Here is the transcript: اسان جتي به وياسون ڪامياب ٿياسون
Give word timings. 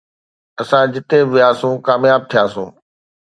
اسان 0.61 0.85
جتي 0.93 1.19
به 1.27 1.31
وياسون 1.35 1.73
ڪامياب 1.87 2.21
ٿياسون 2.31 2.67